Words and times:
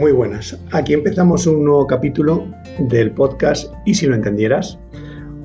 Muy 0.00 0.12
buenas. 0.12 0.58
Aquí 0.72 0.94
empezamos 0.94 1.46
un 1.46 1.62
nuevo 1.62 1.86
capítulo 1.86 2.46
del 2.78 3.10
podcast 3.10 3.70
Y 3.84 3.92
si 3.92 4.06
lo 4.06 4.14
entendieras. 4.14 4.78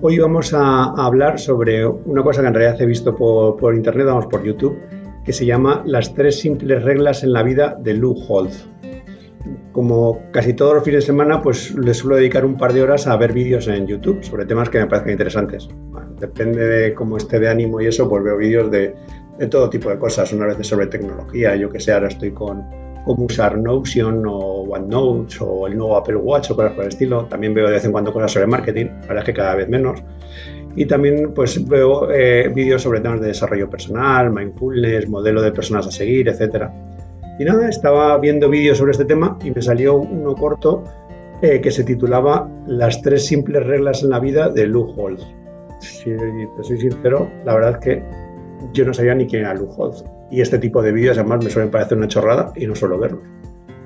Hoy 0.02 0.18
vamos 0.18 0.54
a, 0.54 0.94
hablar 0.94 1.40
sobre 1.42 1.86
una 1.86 2.24
cosa 2.24 2.40
que 2.40 2.48
en 2.48 2.54
realidad 2.54 2.82
he 2.82 2.86
visto 2.86 3.14
por, 3.18 3.76
internet, 3.76 4.06
vamos 4.06 4.28
por 4.28 4.46
YouTube, 4.46 4.80
que 5.26 5.34
se 5.34 5.46
llama 5.46 5.84
Las 5.86 6.14
tres 6.14 6.40
simples 6.40 6.82
reglas 6.84 7.22
en 7.26 7.34
la 7.34 7.44
vida 7.44 7.78
de 7.78 7.96
Lou 7.96 8.16
Holtz. 8.30 8.66
Como 9.74 10.22
casi 10.32 10.54
todos 10.54 10.76
los 10.76 10.86
fines 10.86 11.04
de 11.04 11.08
semana, 11.08 11.42
pues 11.42 11.76
le 11.76 11.94
suelo 11.94 12.16
dedicar 12.16 12.46
un 12.46 12.56
par 12.56 12.72
de 12.72 12.82
horas 12.82 13.08
a 13.08 13.18
ver 13.18 13.34
vídeos 13.34 13.68
en 13.68 13.86
YouTube 13.88 14.24
sobre 14.24 14.46
temas 14.46 14.70
que 14.70 14.80
me 14.80 14.88
parecen 14.88 15.12
interesantes. 15.12 15.68
depende 16.18 16.66
de 16.66 16.94
cómo 16.94 17.18
esté 17.18 17.42
de 17.42 17.50
ánimo 17.50 17.82
y 17.82 17.88
eso, 17.88 18.08
pues 18.08 18.24
veo 18.24 18.38
vídeos 18.38 18.72
de, 18.72 18.96
de 19.38 19.48
todo 19.48 19.70
tipo 19.70 19.90
de 19.90 20.00
cosas. 20.00 20.32
Unas 20.32 20.48
veces 20.48 20.68
sobre 20.68 20.88
tecnología, 20.88 21.58
yo 21.58 21.70
que 21.70 21.82
sé, 21.82 21.92
ahora 21.92 22.08
estoy 22.08 22.32
con 22.32 22.85
cómo 23.06 23.26
usar 23.26 23.58
Notion 23.58 24.26
o 24.28 24.64
OneNote 24.64 25.36
o 25.40 25.68
el 25.68 25.78
nuevo 25.78 25.96
Apple 25.96 26.18
Watch 26.18 26.52
o 26.52 26.56
cosas 26.56 26.74
por 26.74 26.84
el 26.84 26.90
estilo. 26.90 27.26
También 27.26 27.54
veo 27.54 27.68
de 27.68 27.74
vez 27.74 27.86
en 27.86 27.92
cuando 27.92 28.12
cosas 28.12 28.32
sobre 28.32 28.48
marketing, 28.48 28.86
la 28.86 29.08
verdad 29.08 29.18
es 29.20 29.24
que 29.26 29.34
cada 29.34 29.56
vez 29.56 29.70
menos. 29.70 30.02
Y 30.76 30.86
también 30.86 31.34
pues 31.34 31.66
veo 31.68 32.12
eh, 32.12 32.52
vídeos 32.54 32.82
sobre 32.82 33.00
temas 33.00 33.22
de 33.22 33.28
desarrollo 33.28 33.70
personal, 33.70 34.32
mindfulness, 34.32 35.08
modelo 35.08 35.42
de 35.42 35.52
personas 35.52 35.88
a 35.88 35.92
seguir, 35.92 36.28
etc. 36.28 36.70
Y 37.40 37.46
nada, 37.46 37.70
estaba 37.70 38.18
viendo 38.18 38.50
vídeos 38.50 38.78
sobre 38.78 38.92
este 38.92 39.06
tema 39.06 39.38
y 39.44 39.52
me 39.52 39.62
salió 39.62 39.96
uno 39.96 40.36
corto 40.36 40.84
eh, 41.42 41.62
que 41.62 41.72
se 41.72 41.84
titulaba 41.84 42.50
Las 42.66 43.02
tres 43.02 43.26
simples 43.26 43.66
reglas 43.66 44.04
en 44.04 44.10
la 44.10 44.20
vida 44.20 44.50
de 44.50 44.68
Lou 44.68 44.94
Holtz. 44.98 45.26
Si 45.80 46.12
te 46.12 46.64
soy 46.64 46.78
sincero, 46.80 47.30
la 47.46 47.54
verdad 47.54 47.72
es 47.72 47.78
que 47.78 48.04
yo 48.74 48.86
no 48.86 48.94
sabía 48.94 49.16
ni 49.16 49.28
quién 49.28 49.44
era 49.44 49.54
Lou 49.54 49.70
Holtz. 49.78 50.04
Y 50.36 50.42
este 50.42 50.60
tipo 50.60 50.82
de 50.82 50.92
vídeos 50.92 51.18
además 51.18 51.46
me 51.46 51.50
suelen 51.50 51.72
parecer 51.72 51.98
una 51.98 52.10
chorrada 52.10 52.52
y 52.58 52.68
no 52.68 52.76
suelo 52.76 53.00
verlos. 53.00 53.22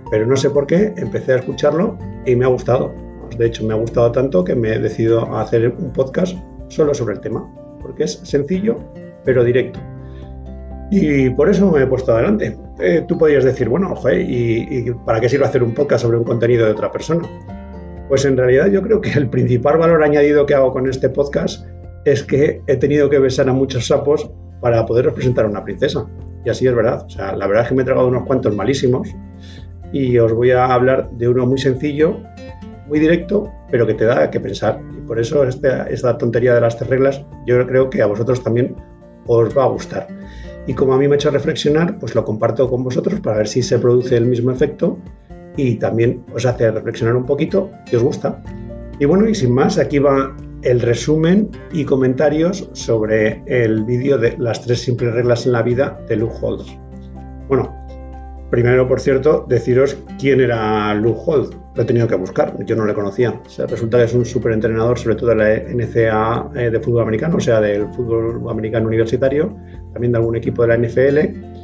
Pero 0.10 0.26
no 0.26 0.36
sé 0.36 0.50
por 0.50 0.66
qué, 0.66 0.96
empecé 0.98 1.34
a 1.34 1.36
escucharlo 1.36 1.96
y 2.26 2.36
me 2.36 2.44
ha 2.46 2.48
gustado. 2.48 2.92
De 3.38 3.46
hecho, 3.46 3.64
me 3.64 3.76
ha 3.76 3.78
gustado 3.78 4.12
tanto 4.12 4.44
que 4.44 4.56
me 4.56 4.74
he 4.74 4.80
decidido 4.80 5.32
a 5.32 5.42
hacer 5.42 5.72
un 5.78 5.94
podcast 5.94 6.36
solo 6.68 6.96
sobre 6.96 7.14
el 7.14 7.22
tema, 7.22 7.48
porque 7.84 8.06
es 8.06 8.14
sencillo, 8.24 8.78
pero 9.26 9.44
directo. 9.44 9.80
Y 10.90 11.30
por 11.30 11.52
eso 11.52 11.70
me 11.72 11.84
he 11.84 11.86
puesto 11.86 12.14
adelante. 12.14 12.58
Eh, 12.80 13.06
tú 13.08 13.16
podrías 13.16 13.44
decir, 13.44 13.70
bueno, 13.70 13.94
oye, 13.94 14.20
¿y, 14.24 14.90
¿y 14.90 14.92
para 15.06 15.20
qué 15.20 15.30
sirve 15.30 15.46
hacer 15.46 15.62
un 15.62 15.76
podcast 15.76 16.02
sobre 16.02 16.18
un 16.18 16.24
contenido 16.24 16.66
de 16.66 16.72
otra 16.72 16.92
persona? 16.92 17.30
Pues 18.08 18.26
en 18.26 18.36
realidad 18.36 18.72
yo 18.72 18.82
creo 18.82 19.02
que 19.02 19.12
el 19.12 19.30
principal 19.30 19.78
valor 19.78 20.04
añadido 20.04 20.48
que 20.48 20.56
hago 20.56 20.74
con 20.74 20.90
este 20.90 21.10
podcast 21.10 21.64
es 22.06 22.24
que 22.24 22.64
he 22.66 22.76
tenido 22.76 23.08
que 23.08 23.20
besar 23.20 23.48
a 23.50 23.54
muchos 23.54 23.86
sapos 23.86 24.32
para 24.62 24.84
poder 24.88 25.06
representar 25.06 25.46
a 25.46 25.50
una 25.50 25.64
princesa. 25.64 26.08
Y 26.46 26.50
así 26.50 26.68
es 26.68 26.76
verdad. 26.76 27.04
O 27.06 27.10
sea, 27.10 27.36
la 27.36 27.48
verdad 27.48 27.64
es 27.64 27.70
que 27.70 27.76
me 27.76 27.82
he 27.82 27.86
tragado 27.86 28.08
unos 28.08 28.26
cuantos 28.26 28.56
malísimos 28.56 29.10
y 29.92 30.18
os 30.18 30.34
voy 30.34 30.52
a 30.52 30.66
hablar 30.74 31.10
de 31.12 31.28
uno 31.28 31.46
muy 31.46 31.58
sencillo, 31.58 32.18
muy 32.88 33.00
directo, 33.00 33.52
pero 33.72 33.86
que 33.86 33.94
te 33.94 34.06
da 34.06 34.30
que 34.30 34.40
pensar. 34.40 34.80
Y 34.98 35.02
por 35.02 35.20
eso 35.20 35.44
esta, 35.44 35.88
esta 35.88 36.18
tontería 36.18 36.56
de 36.56 36.62
las 36.62 36.78
tres 36.78 36.90
reglas 36.90 37.26
yo 37.46 37.66
creo 37.68 37.90
que 37.90 38.02
a 38.02 38.06
vosotros 38.06 38.44
también 38.44 38.76
os 39.28 39.58
va 39.58 39.64
a 39.64 39.68
gustar. 39.68 40.08
Y 40.68 40.74
como 40.74 40.94
a 40.94 40.98
mí 40.98 41.08
me 41.08 41.16
ha 41.16 41.18
hecho 41.18 41.32
reflexionar, 41.32 41.98
pues 41.98 42.16
lo 42.16 42.24
comparto 42.24 42.70
con 42.70 42.84
vosotros 42.84 43.20
para 43.22 43.38
ver 43.38 43.48
si 43.48 43.64
se 43.64 43.80
produce 43.80 44.18
el 44.18 44.26
mismo 44.26 44.52
efecto 44.52 45.00
y 45.58 45.76
también 45.76 46.24
os 46.34 46.46
hace 46.46 46.70
reflexionar 46.72 47.16
un 47.16 47.26
poquito 47.26 47.72
y 47.92 47.96
os 47.96 48.04
gusta. 48.04 48.42
Y 49.00 49.06
bueno, 49.06 49.28
y 49.28 49.34
sin 49.34 49.54
más, 49.54 49.78
aquí 49.78 50.00
va 50.00 50.36
el 50.64 50.82
resumen 50.82 51.50
y 51.72 51.86
comentarios 51.86 52.70
sobre 52.74 53.44
el 53.46 53.84
vídeo 53.84 54.18
de 54.18 54.38
las 54.38 54.62
tres 54.62 54.82
simples 54.82 55.14
reglas 55.14 55.46
en 55.46 55.54
la 55.54 55.62
vida 55.62 56.00
de 56.08 56.16
Lou 56.16 56.30
Holtz. 56.30 56.78
Bueno, 57.48 57.74
primero, 58.50 58.88
por 58.88 59.00
cierto, 59.00 59.46
deciros 59.48 59.98
quién 60.20 60.42
era 60.42 60.94
Lou 60.96 61.14
Holtz. 61.14 61.56
Lo 61.76 61.84
he 61.84 61.86
tenido 61.86 62.08
que 62.08 62.16
buscar, 62.16 62.54
yo 62.66 62.76
no 62.76 62.86
le 62.86 62.94
conocía. 62.94 63.40
resulta 63.68 63.98
que 64.00 64.04
es 64.04 64.14
un 64.14 64.26
súper 64.26 64.52
entrenador, 64.54 64.98
sobre 65.00 65.16
todo 65.16 65.30
de 65.30 65.36
la 65.36 65.56
NCAA 65.74 66.52
eh, 66.56 66.70
de 66.70 66.80
fútbol 66.80 67.04
americano, 67.04 67.38
o 67.38 67.40
sea, 67.40 67.62
del 67.62 67.88
fútbol 67.94 68.50
americano 68.50 68.88
universitario, 68.88 69.56
también 69.94 70.12
de 70.12 70.18
algún 70.18 70.36
equipo 70.36 70.64
de 70.64 70.68
la 70.68 70.78
NFL 70.78 71.59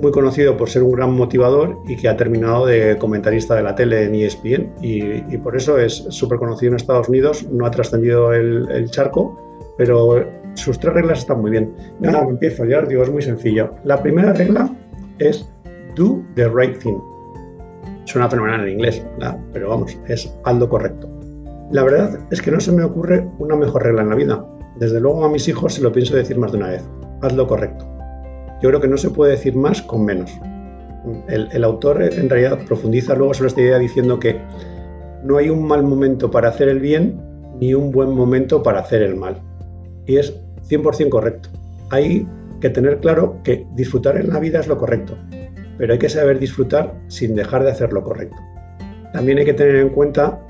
muy 0.00 0.12
conocido 0.12 0.56
por 0.56 0.68
ser 0.68 0.82
un 0.82 0.92
gran 0.92 1.12
motivador 1.12 1.78
y 1.86 1.96
que 1.96 2.08
ha 2.08 2.16
terminado 2.16 2.66
de 2.66 2.96
comentarista 2.98 3.54
de 3.54 3.62
la 3.62 3.74
tele 3.74 4.04
en 4.04 4.14
ESPN 4.14 4.72
y, 4.82 5.36
por 5.38 5.56
eso 5.56 5.78
es 5.78 6.06
súper 6.10 6.38
conocido 6.38 6.72
en 6.72 6.76
Estados 6.76 7.08
Unidos, 7.08 7.46
no 7.50 7.66
ha 7.66 7.70
trascendido 7.70 8.32
el, 8.32 8.90
charco, 8.90 9.38
pero 9.76 10.24
sus 10.54 10.78
tres 10.78 10.94
reglas 10.94 11.20
están 11.20 11.40
muy 11.40 11.50
bien. 11.50 11.74
Me 12.00 12.10
empiezo 12.10 12.64
ya, 12.64 12.82
digo, 12.82 13.02
es 13.02 13.10
muy 13.10 13.22
sencillo. 13.22 13.74
La 13.84 14.02
primera 14.02 14.32
regla 14.32 14.74
es 15.18 15.48
do 15.94 16.22
the 16.34 16.48
right 16.48 16.78
thing. 16.78 16.98
Suena 18.04 18.28
fenomenal 18.28 18.62
en 18.62 18.74
inglés, 18.74 19.04
pero 19.52 19.70
vamos, 19.70 19.98
es 20.08 20.32
haz 20.44 20.64
correcto. 20.66 21.08
La 21.72 21.82
verdad 21.82 22.18
es 22.30 22.40
que 22.40 22.52
no 22.52 22.60
se 22.60 22.70
me 22.70 22.84
ocurre 22.84 23.28
una 23.38 23.56
mejor 23.56 23.82
regla 23.82 24.02
en 24.02 24.10
la 24.10 24.14
vida. 24.14 24.46
Desde 24.76 25.00
luego 25.00 25.24
a 25.24 25.30
mis 25.30 25.48
hijos 25.48 25.74
se 25.74 25.82
lo 25.82 25.90
pienso 25.90 26.14
decir 26.14 26.38
más 26.38 26.52
de 26.52 26.58
una 26.58 26.68
vez. 26.68 26.84
Haz 27.22 27.32
lo 27.32 27.46
correcto. 27.46 27.95
Yo 28.62 28.70
creo 28.70 28.80
que 28.80 28.88
no 28.88 28.96
se 28.96 29.10
puede 29.10 29.32
decir 29.32 29.54
más 29.56 29.82
con 29.82 30.04
menos. 30.04 30.32
El, 31.28 31.62
autor 31.62 32.02
en 32.02 32.28
realidad 32.28 32.58
profundiza 32.66 33.14
luego 33.14 33.32
sobre 33.32 33.48
esta 33.48 33.60
idea 33.60 33.78
diciendo 33.78 34.18
que 34.18 34.40
no 35.22 35.36
hay 35.36 35.50
un 35.50 35.66
mal 35.66 35.84
momento 35.84 36.30
para 36.30 36.48
hacer 36.48 36.68
el 36.68 36.80
bien 36.80 37.20
ni 37.60 37.74
un 37.74 37.92
buen 37.92 38.10
momento 38.10 38.62
para 38.62 38.80
hacer 38.80 39.02
el 39.02 39.14
mal. 39.14 39.40
Y 40.06 40.16
es 40.16 40.34
100% 40.68 41.08
correcto. 41.08 41.48
Hay 41.90 42.26
que 42.60 42.70
tener 42.70 42.98
claro 42.98 43.38
que 43.44 43.66
disfrutar 43.74 44.16
en 44.16 44.30
la 44.30 44.40
vida 44.40 44.60
es 44.60 44.66
lo 44.66 44.78
correcto, 44.78 45.16
pero 45.78 45.92
hay 45.92 45.98
que 45.98 46.08
saber 46.08 46.38
disfrutar 46.38 46.94
sin 47.08 47.34
dejar 47.34 47.62
de 47.62 47.70
hacer 47.70 47.92
lo 47.92 48.02
correcto. 48.02 48.36
También 49.12 49.38
hay 49.38 49.44
que 49.44 49.54
tener 49.54 49.76
en 49.76 49.90
cuenta 49.90 50.40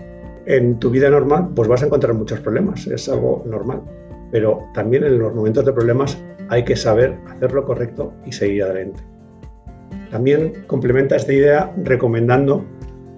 en 0.47 0.79
tu 0.79 0.91
vida 0.91 1.11
normal, 1.11 1.51
pues 1.55 1.69
vas 1.69 1.83
a 1.83 1.87
encontrar 1.87 2.15
muchos 2.15 2.41
problemas, 2.41 2.87
es 2.87 3.09
algo 3.09 3.43
normal, 3.47 3.83
pero 4.31 4.65
también 4.75 5.05
en 5.05 5.19
los 5.19 5.35
momentos 5.35 5.65
de 5.65 5.73
problemas 5.73 6.19
hay 6.49 6.65
que 6.65 6.77
saber 6.77 7.17
hacer 7.29 7.53
lo 7.53 7.65
correcto 7.65 8.13
y 8.25 8.33
seguir 8.33 8.63
adelante. 8.65 9.03
También 10.11 10.65
complementa 10.67 11.17
esta 11.17 11.33
idea 11.33 11.73
recomendando 11.83 12.65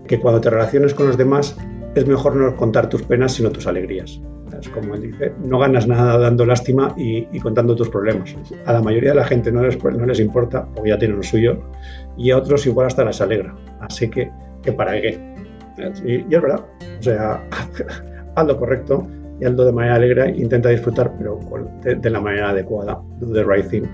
que 0.06 0.18
cuando 0.18 0.40
te 0.40 0.50
relaciones 0.50 0.94
con 0.94 1.06
los 1.06 1.18
demás 1.18 1.56
es 1.94 2.06
mejor 2.06 2.36
no 2.36 2.56
contar 2.56 2.88
tus 2.88 3.02
penas 3.02 3.34
sino 3.34 3.50
tus 3.50 3.66
alegrías. 3.66 4.20
Es 4.58 4.68
como 4.70 4.94
él 4.94 5.02
dice, 5.02 5.32
no 5.44 5.58
ganas 5.58 5.86
nada 5.86 6.18
dando 6.18 6.44
lástima 6.44 6.92
y, 6.96 7.38
contando 7.40 7.76
tus 7.76 7.88
problemas. 7.88 8.34
A 8.66 8.72
la 8.72 8.82
mayoría 8.82 9.10
de 9.10 9.16
la 9.16 9.24
gente 9.24 9.52
no 9.52 9.62
les, 9.62 9.82
no 9.82 10.06
les 10.06 10.18
importa, 10.18 10.66
porque 10.74 10.90
ya 10.90 10.98
tienen 10.98 11.18
lo 11.18 11.22
suyo, 11.22 11.62
y 12.16 12.30
a 12.32 12.38
otros 12.38 12.66
igual 12.66 12.88
hasta 12.88 13.04
les 13.04 13.20
alegra. 13.20 13.54
Así 13.80 14.08
que, 14.08 14.32
¿qué 14.62 14.72
para 14.72 15.00
qué? 15.00 15.20
Y, 16.04 16.12
y 16.28 16.34
es 16.34 16.42
verdad, 16.42 16.64
o 16.98 17.02
sea, 17.02 17.40
haz 18.34 18.46
lo 18.46 18.58
correcto 18.58 19.06
y 19.40 19.44
hazlo 19.44 19.64
de 19.64 19.72
manera 19.72 19.96
alegre, 19.96 20.34
intenta 20.36 20.68
disfrutar, 20.68 21.12
pero 21.18 21.38
de, 21.82 22.10
la 22.10 22.20
manera 22.20 22.50
adecuada. 22.50 23.00
Do 23.20 23.32
the 23.32 23.44
right 23.44 23.68
thing. 23.68 23.84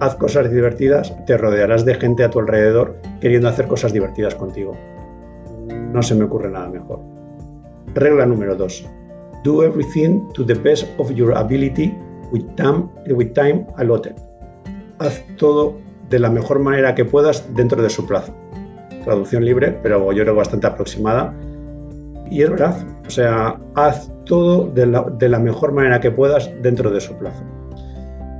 Haz 0.00 0.14
cosas 0.16 0.50
divertidas, 0.50 1.14
te 1.26 1.36
rodearás 1.36 1.84
de 1.84 1.94
gente 1.94 2.24
a 2.24 2.30
tu 2.30 2.40
alrededor 2.40 2.96
queriendo 3.20 3.48
hacer 3.48 3.66
cosas 3.68 3.92
divertidas 3.92 4.34
contigo. 4.34 4.76
No 5.92 6.02
se 6.02 6.14
me 6.14 6.24
ocurre 6.24 6.50
nada 6.50 6.68
mejor. 6.68 7.00
Regla 7.94 8.26
número 8.26 8.56
2. 8.56 8.88
Do 9.44 9.62
everything 9.62 10.20
to 10.34 10.44
the 10.44 10.54
best 10.54 10.88
of 10.98 11.10
your 11.12 11.36
ability 11.36 11.94
with 12.32 12.44
time, 12.56 12.88
with 13.08 13.32
time 13.34 13.66
allotted. 13.76 14.14
Haz 14.98 15.22
todo 15.36 15.76
de 16.08 16.18
la 16.18 16.30
mejor 16.30 16.58
manera 16.58 16.94
que 16.94 17.04
puedas 17.04 17.44
dentro 17.54 17.82
de 17.82 17.90
su 17.90 18.06
plazo. 18.06 18.34
Traducción 19.04 19.44
libre, 19.44 19.78
pero 19.82 20.12
yo 20.12 20.22
creo 20.22 20.34
bastante 20.34 20.66
aproximada 20.66 21.34
y 22.32 22.42
es 22.42 22.50
verdad, 22.50 22.74
o 23.06 23.10
sea, 23.10 23.60
haz 23.74 24.10
todo 24.24 24.66
de 24.70 24.86
la, 24.86 25.38
mejor 25.38 25.72
manera 25.72 26.00
que 26.00 26.10
puedas 26.10 26.50
dentro 26.62 26.90
de 26.90 26.98
su 26.98 27.14
plazo. 27.18 27.44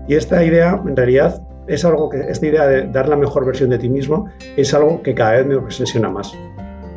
Y 0.09 0.15
esta 0.15 0.43
idea, 0.43 0.83
en 0.87 0.97
realidad, 0.97 1.47
es 1.69 1.85
algo 1.85 2.09
que, 2.09 2.21
esta 2.21 2.47
idea 2.47 2.67
de 2.67 2.89
dar 2.89 3.07
la 3.07 3.17
mejor 3.17 3.45
versión 3.45 3.69
de 3.69 3.79
ti 3.79 3.91
mismo, 3.91 4.31
es 4.57 4.73
algo 4.73 5.03
que 5.03 5.15
cada 5.15 5.33
vez 5.33 5.47
me 5.47 5.57
obsesiona 5.57 6.09
más. 6.09 6.33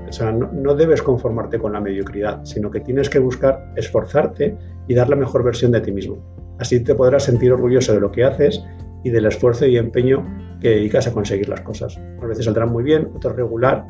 O 0.07 0.12
sea, 0.13 0.31
no, 0.31 0.50
no, 0.53 0.74
debes 0.74 1.01
conformarte 1.01 1.59
con 1.59 1.74
la 1.74 1.81
mediocridad, 1.81 2.45
sino 2.45 2.71
que 2.71 2.80
tienes 2.80 3.09
que 3.09 3.19
buscar 3.19 3.74
esforzarte 3.75 4.56
y 4.88 4.94
dar 4.94 5.09
la 5.09 5.18
mejor 5.18 5.44
versión 5.44 5.74
de 5.74 5.81
ti 5.81 5.91
mismo. 5.91 6.18
Así 6.59 6.81
te 6.81 6.95
podrás 6.95 7.24
sentir 7.24 7.51
orgulloso 7.51 7.94
de 7.94 8.00
lo 8.00 8.09
que 8.09 8.24
haces 8.24 8.63
y 9.03 9.09
del 9.09 9.25
esfuerzo 9.25 9.65
y 9.65 9.77
empeño 9.77 10.25
que 10.62 10.69
dedicas 10.69 11.07
a 11.07 11.12
conseguir 11.12 11.50
las 11.50 11.59
cosas. 11.59 12.00
A 12.21 12.25
veces 12.25 12.45
saldrán 12.45 12.71
muy 12.71 12.86
bien, 12.86 13.09
otras 13.13 13.36
regular 13.36 13.86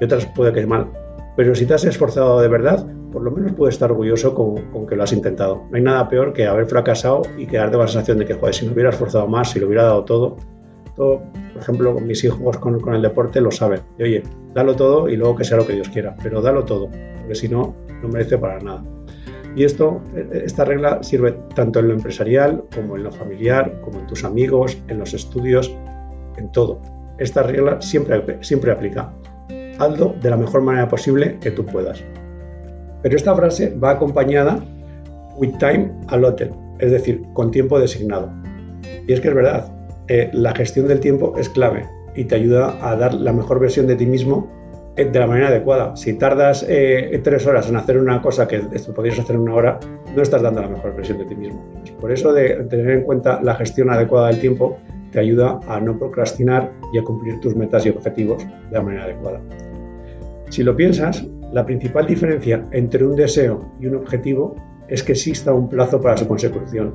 y 0.00 0.04
otras 0.04 0.24
puede 0.34 0.54
que 0.54 0.66
mal, 0.66 0.90
pero 1.36 1.54
si 1.54 1.66
te 1.66 1.74
has 1.74 1.84
esforzado 1.84 2.40
de 2.40 2.48
verdad, 2.48 2.86
por 3.12 3.22
lo 3.22 3.30
menos 3.30 3.52
puedes 3.52 3.74
estar 3.74 3.90
orgulloso 3.90 4.34
con, 4.34 4.86
que 4.86 4.96
lo 4.96 5.02
has 5.02 5.12
intentado. 5.12 5.64
No 5.70 5.76
hay 5.76 5.82
nada 5.82 6.08
peor 6.08 6.32
que 6.32 6.46
haber 6.46 6.66
fracasado 6.66 7.22
y 7.36 7.46
quedarte 7.46 7.76
con 7.76 7.86
la 7.86 7.88
sensación 7.88 8.18
de 8.18 8.26
que, 8.26 8.34
joder, 8.34 8.54
si 8.54 8.66
me 8.66 8.72
hubiera 8.72 8.90
esforzado 8.90 9.26
más, 9.28 9.50
si 9.50 9.60
lo 9.60 9.66
hubiera 9.66 9.84
dado 9.84 10.04
todo, 10.04 10.36
todo, 10.94 11.22
por 11.52 11.62
ejemplo, 11.62 11.94
con 11.94 12.06
mis 12.06 12.24
hijos 12.24 12.56
con, 12.58 12.80
con, 12.80 12.94
el 12.94 13.02
deporte 13.02 13.40
lo 13.40 13.50
saben. 13.50 13.80
Y 13.98 14.02
oye, 14.02 14.22
dalo 14.54 14.74
todo 14.74 15.08
y 15.08 15.16
luego 15.16 15.36
que 15.36 15.44
sea 15.44 15.58
lo 15.58 15.66
que 15.66 15.74
Dios 15.74 15.88
quiera, 15.90 16.16
pero 16.22 16.40
dalo 16.40 16.64
todo, 16.64 16.88
porque 17.18 17.34
si 17.34 17.48
no, 17.48 17.74
no 18.02 18.08
merece 18.08 18.38
para 18.38 18.58
nada. 18.60 18.82
Y 19.54 19.64
esto, 19.64 20.02
esta 20.32 20.66
regla 20.66 21.02
sirve 21.02 21.32
tanto 21.54 21.80
en 21.80 21.88
lo 21.88 21.94
empresarial 21.94 22.64
como 22.74 22.96
en 22.96 23.04
lo 23.04 23.10
familiar, 23.10 23.80
como 23.80 24.00
en 24.00 24.06
tus 24.06 24.24
amigos, 24.24 24.76
en 24.88 24.98
los 24.98 25.14
estudios, 25.14 25.74
en 26.36 26.52
todo. 26.52 26.82
Esta 27.18 27.42
regla 27.42 27.80
siempre, 27.80 28.36
siempre 28.42 28.70
aplica. 28.70 29.10
Hazlo 29.78 30.14
de 30.20 30.30
la 30.30 30.36
mejor 30.36 30.62
manera 30.62 30.88
posible 30.88 31.38
que 31.40 31.50
tú 31.50 31.64
puedas. 31.64 32.02
Pero 33.02 33.16
esta 33.16 33.34
frase 33.34 33.74
va 33.76 33.90
acompañada 33.90 34.62
with 35.36 35.52
time 35.58 35.92
allotted, 36.08 36.50
es 36.78 36.90
decir, 36.90 37.22
con 37.34 37.50
tiempo 37.50 37.78
designado. 37.78 38.30
Y 39.06 39.12
es 39.12 39.20
que 39.20 39.28
es 39.28 39.34
verdad, 39.34 39.72
eh, 40.08 40.30
la 40.32 40.54
gestión 40.54 40.88
del 40.88 41.00
tiempo 41.00 41.34
es 41.38 41.48
clave 41.48 41.84
y 42.14 42.24
te 42.24 42.34
ayuda 42.34 42.76
a 42.80 42.96
dar 42.96 43.14
la 43.14 43.32
mejor 43.32 43.60
versión 43.60 43.86
de 43.86 43.96
ti 43.96 44.06
mismo 44.06 44.50
eh, 44.96 45.04
de 45.04 45.18
la 45.18 45.26
manera 45.26 45.48
adecuada. 45.48 45.94
Si 45.96 46.14
tardas 46.14 46.64
eh, 46.68 47.20
tres 47.22 47.46
horas 47.46 47.68
en 47.68 47.76
hacer 47.76 47.98
una 47.98 48.22
cosa 48.22 48.48
que 48.48 48.62
esto 48.72 48.94
podrías 48.94 49.18
hacer 49.18 49.36
en 49.36 49.42
una 49.42 49.54
hora, 49.54 49.80
no 50.14 50.22
estás 50.22 50.42
dando 50.42 50.62
la 50.62 50.68
mejor 50.68 50.96
versión 50.96 51.18
de 51.18 51.26
ti 51.26 51.34
mismo. 51.34 51.62
Por 52.00 52.12
eso 52.12 52.32
de 52.32 52.64
tener 52.64 52.90
en 52.90 53.02
cuenta 53.02 53.40
la 53.42 53.54
gestión 53.54 53.90
adecuada 53.90 54.28
del 54.28 54.40
tiempo 54.40 54.78
te 55.12 55.20
ayuda 55.20 55.60
a 55.68 55.80
no 55.80 55.98
procrastinar 55.98 56.72
y 56.92 56.98
a 56.98 57.04
cumplir 57.04 57.40
tus 57.40 57.54
metas 57.54 57.86
y 57.86 57.90
objetivos 57.90 58.44
de 58.44 58.72
la 58.72 58.82
manera 58.82 59.04
adecuada. 59.04 59.40
Si 60.50 60.62
lo 60.62 60.76
piensas, 60.76 61.26
la 61.52 61.64
principal 61.64 62.06
diferencia 62.06 62.64
entre 62.72 63.04
un 63.04 63.16
deseo 63.16 63.72
y 63.80 63.86
un 63.86 63.96
objetivo 63.96 64.56
es 64.88 65.02
que 65.02 65.12
exista 65.12 65.52
un 65.52 65.68
plazo 65.68 66.00
para 66.00 66.16
su 66.16 66.26
consecución. 66.26 66.94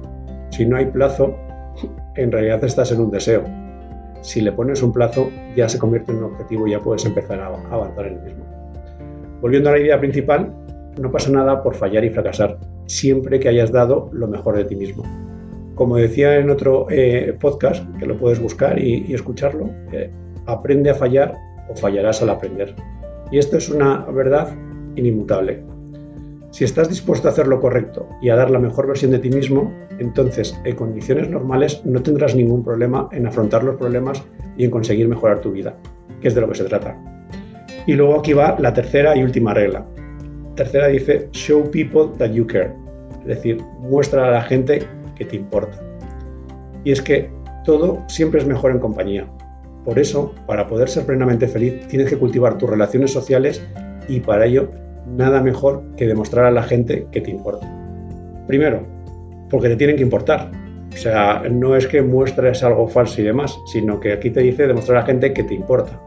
Si 0.49 0.65
no 0.65 0.77
hay 0.77 0.85
plazo, 0.85 1.35
en 2.15 2.31
realidad 2.31 2.63
estás 2.63 2.91
en 2.91 3.01
un 3.01 3.11
deseo 3.11 3.43
si 4.21 4.41
le 4.41 4.51
pones 4.51 4.81
un 4.83 4.93
plazo, 4.93 5.29
ya 5.55 5.67
se 5.67 5.79
convierte 5.79 6.11
en 6.11 6.19
un 6.19 6.25
objetivo 6.25 6.67
y 6.67 6.71
ya 6.71 6.79
puedes 6.79 7.05
empezar 7.05 7.39
a 7.39 7.47
avanzar 7.47 8.05
en 8.05 8.13
el 8.13 8.21
mismo. 8.21 8.45
Volviendo 9.41 9.69
a 9.69 9.73
la 9.73 9.79
idea 9.79 9.99
principal, 9.99 10.53
no 10.99 11.11
pasa 11.11 11.31
nada 11.31 11.63
por 11.63 11.75
fallar 11.75 12.05
y 12.05 12.11
fracasar, 12.11 12.59
siempre 12.85 13.39
que 13.39 13.49
hayas 13.49 13.71
dado 13.71 14.09
lo 14.13 14.27
mejor 14.27 14.57
de 14.57 14.65
ti 14.65 14.75
mismo. 14.75 15.03
Como 15.73 15.97
decía 15.97 16.37
en 16.37 16.51
otro 16.51 16.85
eh, 16.91 17.35
podcast, 17.39 17.83
que 17.97 18.05
lo 18.05 18.17
puedes 18.17 18.39
buscar 18.39 18.77
y, 18.77 19.11
escucharlo, 19.11 19.71
eh, 19.91 20.11
aprende 20.45 20.91
a 20.91 20.95
fallar 20.95 21.33
o 21.69 21.75
fallarás 21.75 22.21
al 22.21 22.29
aprender. 22.29 22.75
Y 23.31 23.37
esto 23.37 23.57
es 23.57 23.69
una 23.69 24.05
verdad 24.05 24.55
inimutable. 24.95 25.63
Si 26.51 26.65
estás 26.65 26.89
dispuesto 26.89 27.27
a 27.27 27.31
hacer 27.31 27.47
lo 27.47 27.61
correcto 27.61 28.09
y 28.21 28.29
a 28.29 28.35
dar 28.35 28.51
la 28.51 28.59
mejor 28.59 28.85
versión 28.85 29.11
de 29.11 29.19
ti 29.19 29.29
mismo, 29.29 29.73
entonces 29.99 30.59
en 30.65 30.75
condiciones 30.75 31.29
normales 31.29 31.81
no 31.85 32.01
tendrás 32.03 32.35
ningún 32.35 32.63
problema 32.63 33.07
en 33.13 33.25
afrontar 33.25 33.63
los 33.63 33.77
problemas 33.77 34.21
y 34.57 34.65
en 34.65 34.71
conseguir 34.71 35.07
mejorar 35.07 35.39
tu 35.39 35.53
vida, 35.53 35.77
que 36.19 36.27
es 36.27 36.35
de 36.35 36.41
lo 36.41 36.49
que 36.49 36.55
se 36.55 36.65
trata. 36.65 36.97
Y 37.87 37.93
luego 37.93 38.19
aquí 38.19 38.33
va 38.33 38.57
la 38.59 38.73
tercera 38.73 39.15
y 39.15 39.23
última 39.23 39.53
regla. 39.53 39.85
tercera 40.55 40.87
dice, 40.87 41.29
show 41.31 41.71
people 41.71 42.09
that 42.17 42.31
you 42.31 42.45
care, 42.45 42.73
es 43.21 43.27
decir, 43.27 43.61
muestra 43.79 44.27
a 44.27 44.31
la 44.31 44.41
gente 44.41 44.85
que 45.15 45.23
te 45.23 45.37
importa. 45.37 45.79
Y 46.83 46.91
es 46.91 47.01
que 47.01 47.29
todo 47.63 48.03
siempre 48.07 48.41
es 48.41 48.45
mejor 48.45 48.71
en 48.71 48.79
compañía. 48.79 49.25
Por 49.85 49.97
eso, 49.97 50.33
para 50.45 50.67
poder 50.67 50.89
ser 50.89 51.05
plenamente 51.05 51.47
feliz, 51.47 51.87
tienes 51.87 52.09
que 52.09 52.17
cultivar 52.17 52.57
tus 52.57 52.69
relaciones 52.69 53.11
sociales 53.11 53.65
y 54.07 54.19
para 54.19 54.45
ello 54.45 54.69
nada 55.07 55.41
mejor 55.41 55.83
que 55.97 56.07
demostrar 56.07 56.45
a 56.45 56.51
la 56.51 56.63
gente 56.63 57.07
que 57.11 57.21
te 57.21 57.31
importa. 57.31 57.67
Primero, 58.47 58.85
porque 59.49 59.69
te 59.69 59.75
tienen 59.75 59.95
que 59.95 60.03
importar. 60.03 60.51
O 60.93 60.97
sea, 60.97 61.43
no 61.49 61.75
es 61.75 61.87
que 61.87 62.01
muestres 62.01 62.63
algo 62.63 62.87
falso 62.87 63.21
y 63.21 63.23
demás, 63.23 63.57
sino 63.65 63.99
que 63.99 64.13
aquí 64.13 64.29
te 64.29 64.41
dice 64.41 64.67
demostrar 64.67 64.97
a 64.97 65.01
la 65.01 65.07
gente 65.07 65.33
que 65.33 65.43
te 65.43 65.53
importa. 65.53 65.99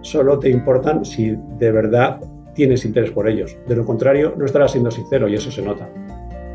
Solo 0.00 0.38
te 0.38 0.48
importan 0.48 1.04
si 1.04 1.36
de 1.58 1.72
verdad 1.72 2.20
tienes 2.54 2.84
interés 2.84 3.10
por 3.10 3.28
ellos. 3.28 3.56
De 3.66 3.76
lo 3.76 3.84
contrario, 3.84 4.34
no 4.36 4.44
estarás 4.44 4.72
siendo 4.72 4.90
sincero 4.90 5.28
y 5.28 5.34
eso 5.34 5.50
se 5.50 5.62
nota. 5.62 5.88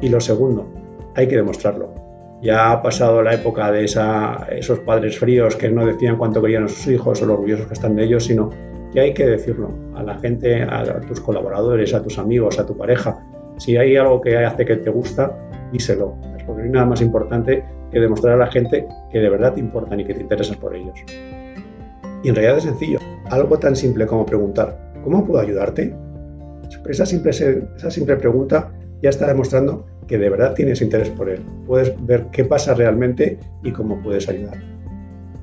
Y 0.02 0.10
lo 0.10 0.20
segundo, 0.20 0.68
hay 1.16 1.28
que 1.28 1.36
demostrarlo. 1.36 2.13
Ya 2.44 2.74
ha 2.74 2.82
pasado 2.82 3.24
la 3.24 3.34
época 3.34 3.72
de 3.72 3.86
esos 3.86 4.80
padres 4.80 5.18
fríos 5.18 5.56
que 5.56 5.70
no 5.70 5.86
decían 5.86 6.18
cuánto 6.18 6.42
querían 6.42 6.66
a 6.66 6.68
sus 6.68 6.88
hijos 6.88 7.22
o 7.22 7.26
lo 7.26 7.36
orgullosos 7.36 7.68
que 7.68 7.74
están 7.74 7.96
de 7.96 8.04
ellos, 8.04 8.26
sino 8.26 8.50
y 8.94 9.00
hay 9.00 9.14
que 9.14 9.26
decirlo 9.26 9.72
a 9.96 10.04
la 10.04 10.20
gente, 10.20 10.62
a 10.62 10.84
tus 11.08 11.20
colaboradores, 11.20 11.94
a 11.94 12.04
tus 12.04 12.20
amigos, 12.20 12.60
a 12.60 12.66
tu 12.66 12.78
pareja. 12.78 13.18
Si 13.58 13.76
hay 13.76 13.96
algo 13.96 14.22
que 14.22 14.38
hace 14.38 14.66
que 14.66 14.76
te 14.76 14.90
gusta, 14.90 15.36
díselo. 15.72 16.16
Porque 16.46 16.62
no 16.62 16.66
hay 16.66 16.70
nada 16.70 16.86
más 16.86 17.02
importante 17.02 17.64
que 17.92 18.00
demostrar 18.00 18.34
a 18.34 18.38
la 18.38 18.48
gente 18.48 18.86
que 19.12 19.20
de 19.20 19.30
verdad 19.30 19.54
te 19.54 19.62
importan 19.62 20.00
y 20.00 20.06
que 20.06 20.14
te 20.14 20.22
interesas 20.22 20.58
por 20.58 20.76
ellos. 20.76 21.00
Y 22.24 22.30
en 22.30 22.36
realidad 22.36 22.58
es 22.58 22.64
sencillo. 22.64 23.00
Algo 23.32 23.58
tan 23.58 23.76
simple 23.76 24.06
como 24.06 24.26
preguntar, 24.26 24.78
¿cómo 25.04 25.26
puedo 25.26 25.40
ayudarte? 25.40 25.96
Esa 26.88 27.06
simple, 27.06 27.32
esa 27.32 27.90
simple 27.90 28.18
pregunta 28.18 28.72
ya 29.02 29.10
está 29.10 29.28
demostrando 29.28 29.86
que 30.08 30.18
de 30.18 30.30
verdad 30.30 30.54
tienes 30.54 30.82
interés 30.82 31.10
por 31.10 31.30
él. 31.30 31.42
Puedes 31.66 31.94
ver 32.06 32.28
qué 32.32 32.46
pasa 32.46 32.74
realmente 32.74 33.40
y 33.64 33.72
cómo 33.72 34.02
puedes 34.02 34.28
ayudar. 34.30 34.58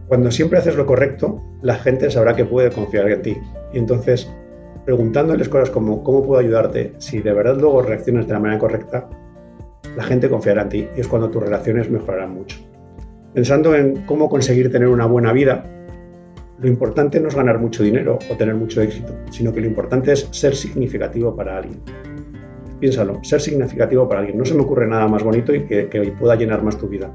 Cuando 0.09 0.31
siempre 0.31 0.59
haces 0.59 0.77
lo 0.77 0.87
correcto, 0.87 1.43
la 1.63 1.77
gente 1.77 2.11
sabrá 2.11 2.35
que 2.35 2.45
puede 2.45 2.71
confiar 2.71 3.09
en 3.11 3.23
ti. 3.23 3.37
Y 3.73 3.79
entonces, 3.79 4.29
preguntándoles 4.85 5.49
cosas 5.49 5.71
como 5.71 6.03
¿cómo 6.03 6.25
puedo 6.25 6.41
ayudarte? 6.41 6.95
Si 6.99 7.21
de 7.21 7.33
verdad 7.33 7.57
luego 7.59 7.83
reaccionas 7.83 8.27
de 8.27 8.33
la 8.33 8.41
manera 8.41 8.59
correcta, 8.59 9.09
la 9.97 10.03
gente 10.03 10.29
confiará 10.29 10.63
en 10.63 10.69
ti 10.69 10.89
y 10.97 11.01
es 11.01 11.09
cuando 11.09 11.31
tus 11.31 11.43
relaciones 11.43 11.91
mejorarán 11.91 12.35
mucho. 12.35 12.59
Pensando 13.35 13.75
en 13.77 14.05
cómo 14.07 14.29
conseguir 14.29 14.73
tener 14.73 14.89
una 14.89 15.07
buena 15.07 15.33
vida, 15.33 15.65
lo 16.59 16.69
importante 16.69 17.21
no 17.21 17.29
es 17.29 17.35
ganar 17.35 17.59
mucho 17.59 17.83
dinero 17.83 18.19
o 18.31 18.37
tener 18.37 18.55
mucho 18.55 18.83
éxito, 18.83 19.15
sino 19.31 19.53
que 19.53 19.61
lo 19.61 19.67
importante 19.67 20.13
es 20.13 20.29
ser 20.33 20.55
significativo 20.55 21.35
para 21.35 21.59
alguien. 21.59 21.81
Piénsalo, 22.81 23.23
ser 23.23 23.41
significativo 23.41 24.09
para 24.09 24.21
alguien. 24.21 24.39
No 24.39 24.45
se 24.45 24.55
me 24.55 24.63
ocurre 24.63 24.89
nada 24.89 25.07
más 25.07 25.23
bonito 25.23 25.55
y 25.55 25.67
que, 25.67 26.15
pueda 26.19 26.35
llenar 26.35 26.63
más 26.63 26.79
tu 26.79 26.89
vida. 26.89 27.11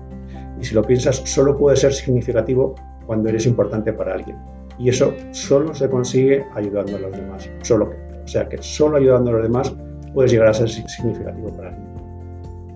Y 0.59 0.63
si 0.63 0.75
lo 0.75 0.83
piensas, 0.83 1.17
solo 1.25 1.57
puede 1.57 1.75
ser 1.75 1.91
significativo 1.91 2.75
cuando 3.05 3.29
eres 3.29 3.45
importante 3.45 3.91
para 3.91 4.13
alguien. 4.13 4.37
Y 4.77 4.89
eso 4.89 5.13
solo 5.31 5.73
se 5.73 5.89
consigue 5.89 6.45
ayudando 6.53 6.97
a 6.97 6.99
los 6.99 7.11
demás. 7.11 7.49
Solo 7.61 7.89
o 8.25 8.27
sea 8.27 8.49
que 8.49 8.57
solo 8.59 8.97
ayudando 8.97 9.29
a 9.29 9.33
los 9.33 9.43
demás 9.43 9.75
puedes 10.13 10.31
llegar 10.31 10.47
a 10.47 10.53
ser 10.53 10.69
significativo 10.69 11.55
para 11.55 11.69
alguien. 11.69 11.87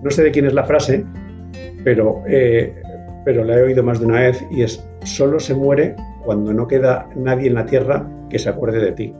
No 0.02 0.10
sé 0.10 0.22
de 0.22 0.30
quién 0.30 0.46
es 0.46 0.54
la 0.54 0.64
frase, 0.64 1.04
pero, 1.84 2.22
eh, 2.26 2.74
pero 3.24 3.44
la 3.44 3.58
he 3.58 3.62
oído 3.62 3.82
más 3.82 4.00
de 4.00 4.06
una 4.06 4.20
vez 4.20 4.44
y 4.50 4.62
es, 4.62 4.86
solo 5.04 5.40
se 5.40 5.54
muere 5.54 5.96
cuando 6.24 6.52
no 6.52 6.66
queda 6.66 7.08
nadie 7.16 7.48
en 7.48 7.54
la 7.54 7.66
tierra 7.66 8.08
que 8.28 8.38
se 8.38 8.48
acuerde 8.48 8.78
de 8.78 8.92
ti. 8.92 9.14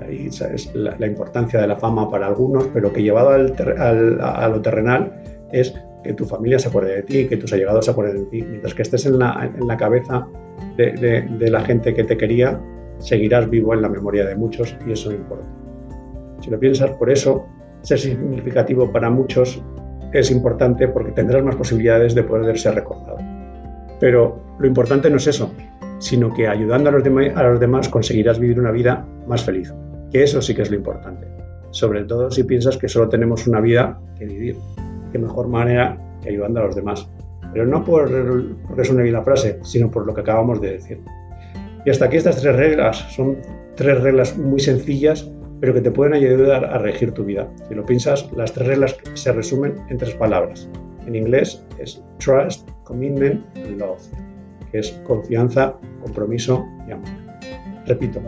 Ahí 0.00 0.26
es 0.28 0.74
la, 0.74 1.06
importancia 1.06 1.60
de 1.60 1.66
la 1.66 1.76
fama 1.76 2.10
para 2.10 2.26
algunos, 2.26 2.68
pero 2.72 2.92
que 2.92 3.02
llevado 3.02 3.30
al, 3.30 4.20
a 4.20 4.48
lo 4.48 4.60
terrenal 4.60 5.12
es 5.52 5.74
que 6.02 6.12
tu 6.12 6.24
familia 6.24 6.58
se 6.58 6.68
acuerde 6.68 6.96
de 6.96 7.02
ti, 7.02 7.26
que 7.26 7.36
tus 7.36 7.52
allegados 7.52 7.84
se 7.84 7.90
acuerden 7.90 8.24
de 8.24 8.30
ti. 8.30 8.42
Mientras 8.42 8.74
que 8.74 8.82
estés 8.82 9.06
en 9.06 9.18
la, 9.18 9.50
en 9.58 9.66
la 9.66 9.76
cabeza 9.76 10.26
de, 10.76 10.92
de, 11.38 11.50
la 11.50 11.60
gente 11.60 11.94
que 11.94 12.04
te 12.04 12.16
quería, 12.16 12.60
seguirás 12.98 13.48
vivo 13.50 13.74
en 13.74 13.82
la 13.82 13.88
memoria 13.88 14.24
de 14.24 14.34
muchos 14.36 14.76
y 14.86 14.92
eso 14.92 15.12
importa. 15.12 15.46
Si 16.40 16.50
lo 16.50 16.58
piensas, 16.58 16.90
por 16.92 17.10
eso, 17.10 17.46
ser 17.82 17.98
significativo 17.98 18.90
para 18.92 19.10
muchos 19.10 19.62
es 20.12 20.30
importante 20.30 20.88
porque 20.88 21.12
tendrás 21.12 21.42
más 21.44 21.56
posibilidades 21.56 22.14
de 22.14 22.22
poder 22.22 22.58
ser 22.58 22.74
recordado. 22.76 23.18
Pero 24.00 24.40
lo 24.58 24.66
importante 24.66 25.10
no 25.10 25.16
es 25.16 25.26
eso, 25.26 25.52
sino 25.98 26.32
que 26.32 26.46
ayudando 26.46 26.90
a 26.90 26.92
los, 26.92 27.04
a 27.34 27.42
los 27.42 27.60
demás 27.60 27.88
conseguirás 27.88 28.38
vivir 28.38 28.58
una 28.60 28.70
vida 28.70 29.04
más 29.26 29.44
feliz. 29.44 29.74
Que 30.10 30.22
eso 30.22 30.40
sí 30.40 30.54
que 30.54 30.62
es 30.62 30.70
lo 30.70 30.76
importante. 30.76 31.26
Sobre 31.70 32.04
todo 32.04 32.30
si 32.30 32.44
piensas 32.44 32.76
que 32.76 32.88
solo 32.88 33.08
tenemos 33.08 33.46
una 33.46 33.60
vida 33.60 34.00
que 34.18 34.24
vivir 34.26 34.56
qué 35.12 35.18
mejor 35.18 35.48
manera 35.48 35.98
que 36.22 36.30
ayudando 36.30 36.60
a 36.60 36.64
los 36.64 36.76
demás. 36.76 37.08
Pero 37.52 37.66
no 37.66 37.84
por 37.84 38.10
resumir 38.76 39.04
bien 39.04 39.14
la 39.14 39.22
frase, 39.22 39.58
sino 39.62 39.90
por 39.90 40.06
lo 40.06 40.14
que 40.14 40.20
acabamos 40.20 40.60
de 40.60 40.72
decir. 40.72 41.00
Y 41.84 41.90
hasta 41.90 42.06
aquí 42.06 42.16
estas 42.16 42.40
tres 42.40 42.56
reglas 42.56 42.96
son 43.14 43.38
tres 43.76 44.02
reglas 44.02 44.36
muy 44.36 44.60
sencillas, 44.60 45.30
pero 45.60 45.72
que 45.72 45.80
te 45.80 45.90
pueden 45.90 46.14
ayudar 46.14 46.64
a 46.64 46.78
regir 46.78 47.12
tu 47.12 47.24
vida. 47.24 47.48
Si 47.68 47.74
lo 47.74 47.84
piensas, 47.84 48.30
las 48.36 48.52
tres 48.52 48.68
reglas 48.68 48.96
se 49.14 49.32
resumen 49.32 49.76
en 49.88 49.98
tres 49.98 50.14
palabras. 50.14 50.68
En 51.06 51.14
inglés 51.14 51.64
es 51.78 52.02
trust, 52.18 52.68
commitment 52.84 53.42
love, 53.78 54.02
que 54.70 54.80
es 54.80 54.90
confianza, 55.04 55.74
compromiso 56.02 56.66
y 56.86 56.92
amor. 56.92 57.08
Repito, 57.86 58.20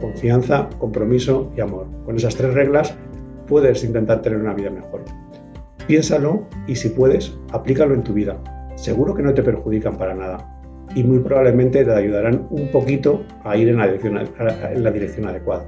confianza, 0.00 0.68
compromiso 0.78 1.52
y 1.56 1.60
amor. 1.60 1.86
Con 2.04 2.16
esas 2.16 2.34
tres 2.36 2.54
reglas 2.54 2.94
puedes 3.46 3.84
intentar 3.84 4.22
tener 4.22 4.38
una 4.38 4.54
vida 4.54 4.70
mejor. 4.70 5.04
Piénsalo 5.86 6.46
y 6.66 6.76
si 6.76 6.88
puedes, 6.88 7.36
aplícalo 7.52 7.94
en 7.94 8.02
tu 8.02 8.12
vida. 8.12 8.38
Seguro 8.76 9.14
que 9.14 9.22
no 9.22 9.34
te 9.34 9.42
perjudican 9.42 9.96
para 9.96 10.14
nada 10.14 10.54
y 10.94 11.02
muy 11.02 11.18
probablemente 11.20 11.84
te 11.84 11.92
ayudarán 11.92 12.46
un 12.50 12.68
poquito 12.68 13.24
a 13.42 13.56
ir 13.56 13.68
en 13.68 13.78
la 13.78 13.86
dirección, 13.86 15.26
adecuada. 15.26 15.64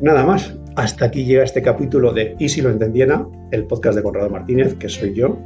Nada 0.00 0.24
más, 0.24 0.54
hasta 0.76 1.06
aquí 1.06 1.24
llega 1.24 1.44
este 1.44 1.62
capítulo 1.62 2.12
de 2.12 2.36
Y 2.38 2.48
si 2.48 2.60
lo 2.60 2.70
entendiera, 2.70 3.26
el 3.50 3.64
podcast 3.66 3.96
de 3.96 4.02
Conrado 4.02 4.28
Martínez, 4.28 4.74
que 4.74 4.88
soy 4.88 5.14
yo, 5.14 5.38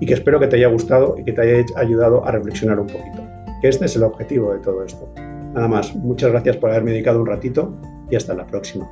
y 0.00 0.06
que 0.06 0.14
espero 0.14 0.38
que 0.38 0.46
te 0.46 0.56
haya 0.56 0.68
gustado 0.68 1.16
y 1.18 1.24
que 1.24 1.32
te 1.32 1.40
haya 1.40 1.64
ayudado 1.76 2.24
a 2.26 2.30
reflexionar 2.30 2.78
un 2.78 2.86
poquito. 2.86 3.22
Que 3.60 3.68
este 3.68 3.86
es 3.86 3.96
el 3.96 4.04
objetivo 4.04 4.52
de 4.52 4.60
todo 4.60 4.84
esto. 4.84 5.08
Nada 5.56 5.68
más, 5.68 5.94
muchas 5.96 6.30
gracias 6.32 6.58
por 6.58 6.68
haberme 6.68 6.90
dedicado 6.90 7.22
un 7.22 7.26
ratito 7.26 7.74
y 8.10 8.16
hasta 8.16 8.34
la 8.34 8.46
próxima. 8.46 8.86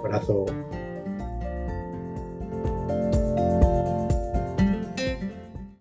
Un 0.00 0.06
abrazo. 0.06 0.46